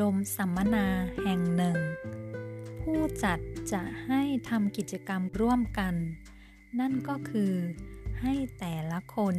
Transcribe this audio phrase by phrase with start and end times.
[0.00, 0.86] ลมสัมมนา
[1.22, 1.78] แห่งหนึ่ง
[2.80, 3.38] ผู้จัด
[3.72, 5.94] จะให้ทำกิจกรรมร่วมกัน
[6.80, 7.54] นั่นก็คือ
[8.20, 9.36] ให้แต่ละคน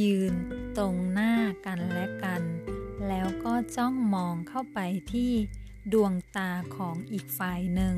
[0.00, 0.34] ยืน
[0.78, 1.34] ตรงหน้า
[1.66, 2.42] กันและกัน
[3.08, 4.78] แล้วก็จ้องมองเข้าไป
[5.12, 5.32] ที่
[5.92, 7.96] ดวงตาของอีกฝ่ายหนึ่ง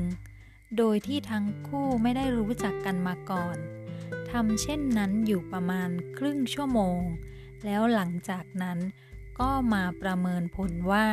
[0.77, 3.57] โดยที่ทั้งคู่ไม่ได้รู้จักกันมาก่อน
[4.31, 7.01] ทำเช่นนั้นอยู่ประมาณครึ่งชั่วโมง
[7.65, 8.79] แล้วหลังจากนั้น
[9.41, 11.07] ก็มาประเมินผลว่า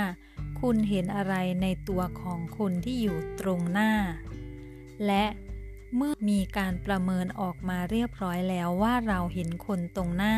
[0.60, 3.92] คุณเห็นอะไรในตัวของคนที่อยู่ตรงหน้า
[5.06, 5.24] และ
[5.96, 10.36] เมื่อมีการประเมินออกมาเรียบร้อยแล้วว่าเราเห็นคนตรงหน้า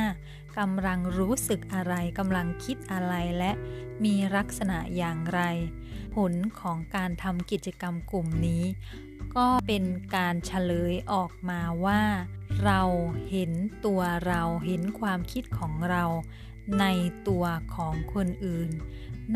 [0.59, 3.53] กำลังรู้สึกอะไรกำลังคิดอะไรและ
[4.05, 5.41] มีลักษณะอย่างไร
[6.15, 8.65] ผลของการทำกิจกรรมกลุ่มนี้
[9.37, 9.85] ก็เป็น
[10.17, 12.03] การเฉลยออกมาว่า
[12.65, 12.83] เรา
[13.31, 13.53] เห็น
[13.85, 16.05] ตัวเราเห็นความคิดของเรา
[16.79, 16.85] ใน
[17.29, 18.71] ตัวของคนอื่น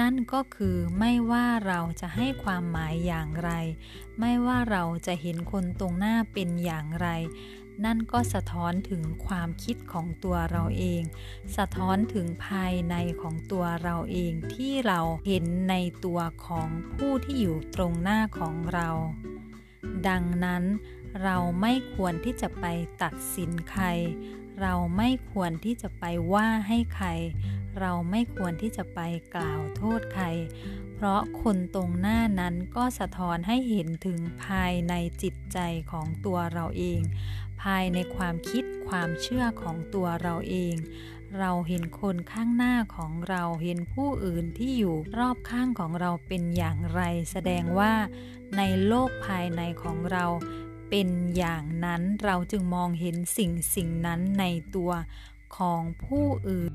[0.01, 3.51] นั่นก็คือไม่ว่าเราจะให้ความหมายอย่างไร
[4.21, 7.09] ไม่ว่าเราจะเห็นคนตรงหน้าเป็นอย่างไร
[7.85, 11.03] นั่นก็สะท้อนถึงความคิดของตัวเราเอง
[11.57, 15.75] สะท้อนถึงภายในของตัวเราเองที่เราเห็นใน
[16.05, 18.89] ตัวของผู้ที่อยู่ตรงหน้าของเรา
[20.09, 20.65] ดังนั้น
[21.23, 22.65] เราไม่ควรที่จะไป
[23.03, 23.85] ตัดสินใคร
[24.61, 27.09] เราไม่ควรที่จะไปว่าให้ใคร
[27.81, 29.01] เราไม่ควรที่จะไป
[29.35, 30.27] กล่าวโทษใคร
[30.95, 35.59] เพราะคนตรงหน้านั้นก็สะท้อนให้เห็นถึงภายในจิตใจ
[35.93, 37.01] ของตัวเราเอง
[37.63, 40.77] ภายในความคิดความเชื่อของตัวเราเอง
[41.39, 47.01] เราเห็นคนข้างหน้าของเราเห็นผู้อื่นที่อยู่รอบข้างของเราเป็นอย่างไร
[47.33, 47.93] แสดงว่า
[48.57, 50.25] ในโลกภายในของเรา
[50.97, 54.45] เป็นอย่างนั้นเราจึงมองเห็นสิ่งสิ่งนั้นใน
[54.77, 54.91] ตัว
[55.57, 56.75] ของผู้อื่น